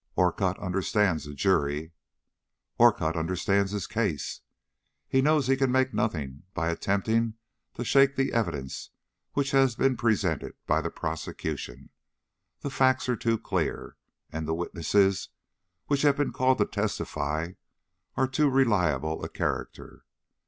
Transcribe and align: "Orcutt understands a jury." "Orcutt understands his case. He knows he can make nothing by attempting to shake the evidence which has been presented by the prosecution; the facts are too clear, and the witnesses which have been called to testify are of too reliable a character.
"Orcutt 0.15 0.57
understands 0.57 1.27
a 1.27 1.35
jury." 1.35 1.91
"Orcutt 2.79 3.15
understands 3.15 3.71
his 3.71 3.85
case. 3.85 4.41
He 5.07 5.21
knows 5.21 5.45
he 5.45 5.55
can 5.55 5.71
make 5.71 5.93
nothing 5.93 6.41
by 6.55 6.71
attempting 6.71 7.35
to 7.75 7.85
shake 7.85 8.15
the 8.15 8.33
evidence 8.33 8.89
which 9.33 9.51
has 9.51 9.75
been 9.75 9.95
presented 9.95 10.55
by 10.65 10.81
the 10.81 10.89
prosecution; 10.89 11.91
the 12.61 12.71
facts 12.71 13.07
are 13.09 13.15
too 13.15 13.37
clear, 13.37 13.95
and 14.31 14.47
the 14.47 14.55
witnesses 14.55 15.29
which 15.85 16.01
have 16.01 16.17
been 16.17 16.33
called 16.33 16.57
to 16.57 16.65
testify 16.65 17.49
are 18.15 18.23
of 18.25 18.31
too 18.31 18.49
reliable 18.49 19.23
a 19.23 19.29
character. 19.29 20.03